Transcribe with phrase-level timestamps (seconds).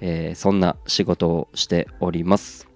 [0.00, 2.68] えー、そんな仕事をしております。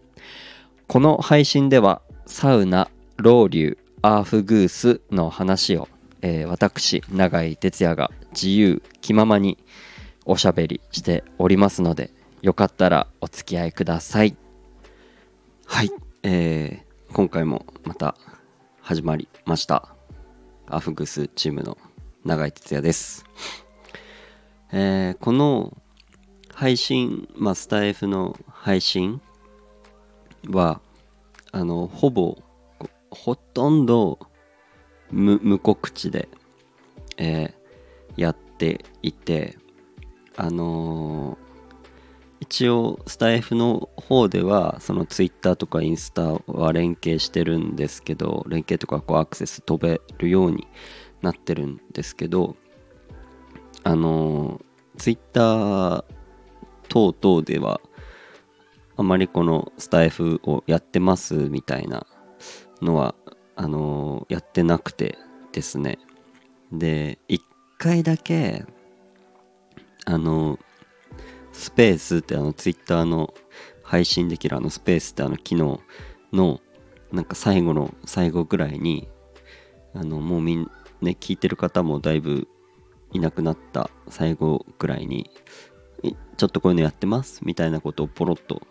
[0.87, 5.89] この配信ではサウナロウリュアーフグースの話を、
[6.23, 9.59] えー、私永井哲也が自由気ままに
[10.25, 12.11] おしゃべりしておりますので
[12.43, 14.37] よかったらお付き合いください。
[15.67, 15.91] はい、
[16.23, 18.17] えー、今回もまた
[18.81, 19.95] 始まりました。
[20.67, 21.77] アフグースチームの
[22.25, 23.25] 永井哲也です、
[24.73, 25.77] えー、この
[26.61, 29.23] 配信、まあ、スタイフの配信
[30.51, 30.83] は
[31.53, 32.37] あのほぼ
[33.11, 34.19] ほとんど
[35.11, 36.29] 無告知で、
[37.17, 39.57] えー、やっていて
[40.37, 50.69] あのー、一応スタイフの方ではそのツイッターとかインスタは連携してるんですけど連携とかこうアクセス飛べるように
[51.23, 52.55] なってるんですけど
[53.83, 54.61] あの
[54.99, 56.20] ツイッター
[56.91, 57.81] 等々では
[58.97, 62.07] あまりこのスタイフをやってますみたいな
[62.83, 63.15] のは
[63.57, 65.17] あのやってなくて
[65.53, 65.99] ですね。
[66.73, 67.43] で一
[67.79, 68.65] 回だけ
[70.05, 70.59] あの
[71.53, 73.33] スペースってあのツイッターの
[73.83, 75.81] 配信できるあのスペースってあの機能
[76.33, 76.61] の
[77.13, 79.09] なんか最後の最後ぐらいに
[79.95, 82.49] あのもうみんね聞いてる方もだいぶ
[83.13, 85.31] いなくなった最後ぐらいに
[86.41, 88.63] ちょっとこういうのやってますみたいなことをポロッと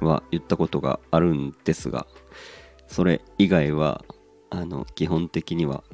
[0.00, 2.06] は言ったことがあるんですが
[2.88, 4.02] それ以外は
[4.48, 5.84] あの基本的には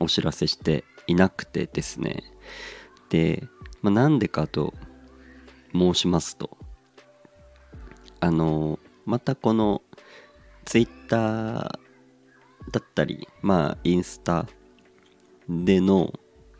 [0.00, 2.24] お知らせしていなくてですね。
[3.10, 3.46] で
[3.80, 4.74] まあ、なんでかと
[5.72, 6.50] 申しますと
[8.18, 9.82] あのまたこの
[10.64, 11.60] ツイッター
[12.72, 14.48] だったりまあインスタ
[15.48, 16.12] での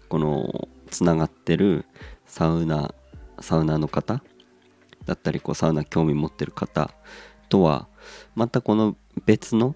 [0.09, 1.87] このつながってる
[2.25, 2.95] サウナ
[3.43, 4.23] サウナの方
[5.05, 6.91] だったりこうサウナ興味持ってる方
[7.49, 7.89] とは
[8.35, 9.75] またこの別の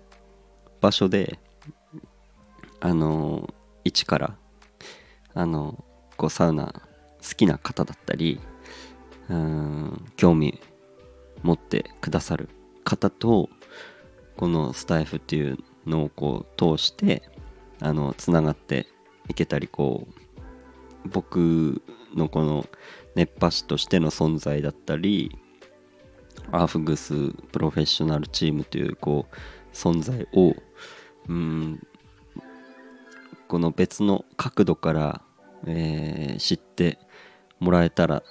[0.81, 1.39] 場所で
[2.81, 3.53] あの
[3.85, 4.37] 一から
[5.35, 5.85] あの
[6.17, 6.73] こうサウナ
[7.29, 8.41] 好きな方だったり
[9.29, 10.61] うん興味
[11.43, 12.49] 持ってくださる
[12.85, 13.49] 方と
[14.37, 17.23] このスタイフっていうのをこう通して
[17.81, 18.87] あのつながって
[19.29, 21.83] いけたりこう僕
[22.15, 22.67] のこの
[23.17, 25.37] 熱波師としての存在だったり
[26.53, 30.55] アーフグスプロフェッショナルチームというこう存在を
[31.29, 31.81] うん
[33.49, 35.23] この別の角度から、
[35.67, 36.99] えー、知って
[37.59, 38.23] もらえたら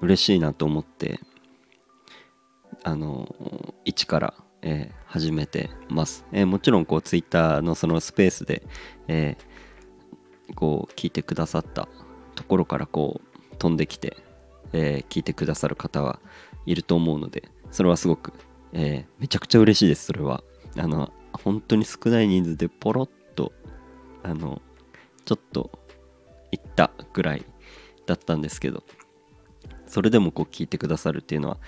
[0.00, 1.20] 嬉しいなと思って
[2.82, 3.32] あの
[3.84, 8.62] 一から、えー、始めてます、えー、もちろんこうツイッターのそのスペースで、
[9.06, 11.88] えー、こう聞いてくださった
[12.34, 13.20] ところからこ
[13.52, 14.16] う飛んできて、
[14.72, 16.18] え聞いてくださる方は
[16.66, 18.32] いると思うのでそれはすごく、
[18.72, 20.42] えめちゃくちゃ嬉しいですそれは。
[20.76, 23.52] あの本当に少ない人数でポロッと
[24.22, 24.62] あの
[25.24, 25.70] ちょっと
[26.50, 27.44] 行ったぐらい
[28.06, 28.84] だったんですけど
[29.86, 31.58] それでもこう聞いてくださるっていうのは、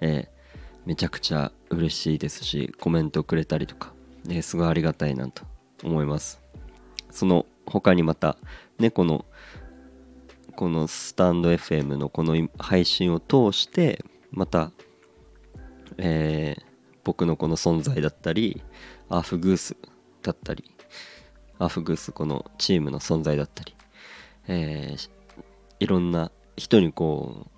[0.00, 3.92] えー、めちゃくちゃ嬉しいですしコメントくれたりとか、
[4.28, 5.44] えー、すごいありがたいなと
[5.82, 6.40] 思います。
[7.10, 8.36] その他にまた
[8.78, 9.24] ねこの
[10.56, 14.70] このスタンド FM のこの配信を通してまた、
[15.98, 16.62] えー、
[17.04, 18.62] 僕のこの存在だったり
[19.08, 19.76] アーフグース
[20.22, 20.64] だったり
[21.58, 23.74] アーフグースこのチームの存在だったり、
[24.48, 25.10] えー、
[25.80, 27.50] いろんな人にこう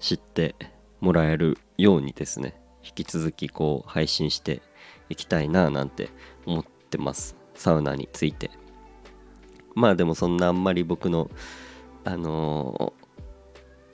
[0.00, 0.54] 知って
[1.00, 4.62] もらえるようにですね引き続きこう配信して
[5.08, 6.10] いきたいななんて
[6.46, 7.36] 思ってます。
[7.54, 8.50] サウナについて。
[9.74, 11.30] まあでもそんなあんまり僕の
[12.08, 12.94] あの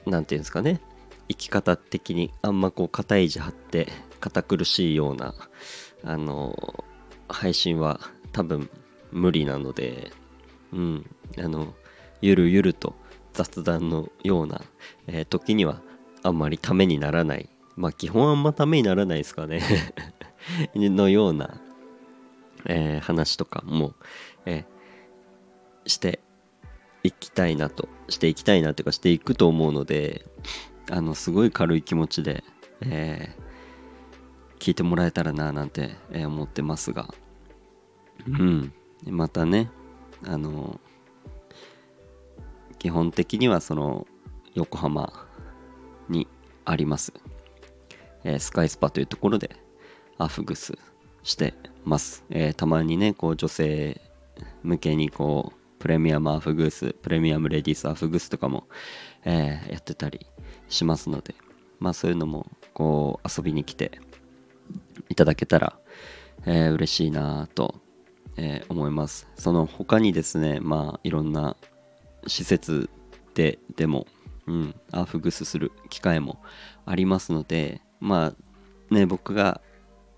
[0.06, 0.80] 何、て言うんですかね。
[1.28, 3.88] 生き方的にあんまこう肩意地張って
[4.20, 5.34] 堅苦しいような
[6.04, 6.84] あの
[7.28, 7.98] 配信は
[8.30, 8.70] 多分
[9.10, 10.12] 無理なので
[10.72, 11.10] うん。
[11.38, 11.74] あの
[12.20, 12.94] ゆるゆると
[13.32, 14.60] 雑談のような、
[15.08, 15.80] えー、時には
[16.22, 17.48] あんまりためにならない。
[17.74, 19.60] まあ基本あんまためにならないですかね。
[20.76, 21.60] のような、
[22.66, 23.94] えー、話とかも、
[24.46, 26.20] えー、して
[27.04, 30.26] いきたいなとしていきたいなというかしていくと思うので
[30.90, 32.44] あのすごい軽い気持ちで、
[32.82, 33.34] え
[34.58, 37.08] 聞いてもらえたらななんて、え思ってますが。
[38.26, 38.72] うん。
[39.06, 39.70] またね
[40.26, 40.80] あの
[42.78, 44.06] 基本的にはその
[44.54, 45.26] 横浜
[46.08, 46.26] に
[46.64, 47.12] あります、
[48.24, 49.56] えースカイスパというところで
[50.16, 50.78] アフグス
[51.22, 51.54] して
[51.84, 54.00] ます、えたまにねこう女性
[54.62, 58.68] 向けにこうプレミアムアフグースプレミアムレディースアフグースとかも、
[59.26, 60.26] えーやってたり
[60.70, 61.34] しますので
[61.78, 64.00] まあそういうのもこう遊びに来て
[65.10, 65.78] いただけたら、
[66.46, 67.74] えー嬉しいなと、
[68.38, 69.28] えー思います。
[69.36, 71.54] その他にですねまあいろんな
[72.26, 72.88] 施設
[73.34, 74.06] ででも、
[74.46, 76.40] うん、アフグースする機会も
[76.86, 78.32] ありますのでま
[78.90, 79.60] あね僕が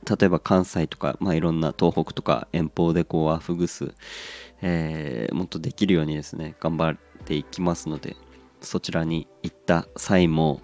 [0.09, 3.93] 例えば関西とか、まあ、いろんな東北とか遠方でこうアフグス、
[4.63, 8.17] えーもっとできるようにですね頑張っていきますので
[8.61, 10.61] そちらに行った際も、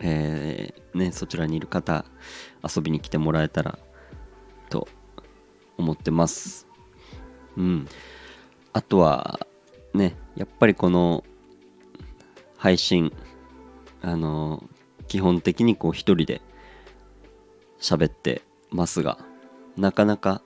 [0.00, 2.04] えーね、そちらにいる方
[2.62, 3.78] 遊びに来てもらえたら
[4.70, 4.88] と
[5.76, 6.66] 思ってます。
[7.56, 7.88] うん。
[8.72, 9.46] あとは
[9.94, 11.24] ねやっぱりこの
[12.56, 13.12] 配信
[14.02, 14.62] あの
[15.06, 16.40] 基本的にこう一人で
[17.80, 19.18] 喋ってますが
[19.76, 20.42] なかなか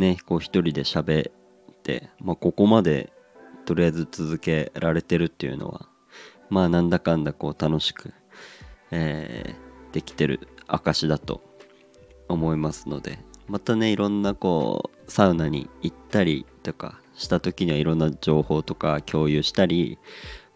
[0.00, 3.12] ねこう一人で喋って、まあ、ここまで
[3.66, 5.88] とりあえず続けられてるっていうのは
[6.48, 8.12] まあなんだかんだこう楽しく、
[8.90, 11.42] えーできてる証だと
[12.28, 13.18] 思いますので
[13.48, 19.98] またねいろんなこうサウナに行ったりとかした時にはいろんな情報とか共有したり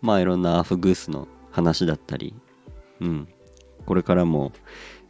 [0.01, 2.35] まあいろんなアフグースの話だったり
[3.01, 3.29] うん
[3.87, 4.53] これからも、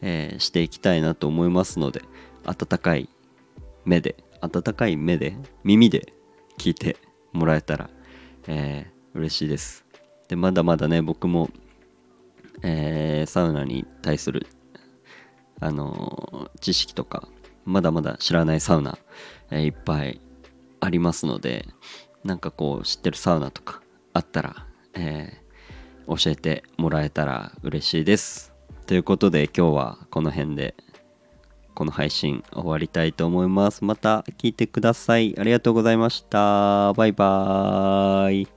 [0.01, 2.03] えーしていきたいなと思いますので
[2.45, 3.09] 温かい
[3.85, 6.13] 目で温かい目で耳で
[6.59, 6.97] 聞いて
[7.33, 7.91] もらえたら、
[8.47, 9.85] えー嬉しいです。
[10.29, 11.49] でまだまだね僕も、
[12.63, 14.47] えーサウナに対する
[15.61, 17.29] あのー知識とか
[17.65, 18.99] まだまだ知らないサウナ、
[19.51, 20.21] えーいっぱい
[20.81, 21.69] ありますので
[22.25, 23.81] なんかこう知ってるサウナとか
[24.13, 25.45] あったら、えー
[26.07, 28.53] 教えてもらえたら嬉しいです。
[28.87, 30.75] ということで今日はこの辺で。
[31.75, 33.85] この配信終わりたいと思います。
[33.85, 35.39] また聞いてください。
[35.39, 36.93] ありがとうございました。
[36.95, 38.54] バイバーイ。